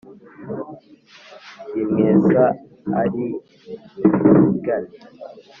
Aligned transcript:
Rimwesa 1.73 2.43
ari 3.01 3.25
impingane 4.05 4.95